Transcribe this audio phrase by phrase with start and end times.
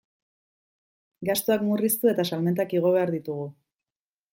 [1.29, 3.51] Gastuak murriztu eta salmentak igo behar ditugu.